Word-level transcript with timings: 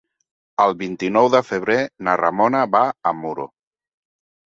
El 0.65 0.73
vint-i-nou 0.79 1.29
de 1.35 1.43
febrer 1.51 1.77
na 2.09 2.19
Ramona 2.25 2.65
va 2.79 2.85
a 3.11 3.17
Muro. 3.23 3.51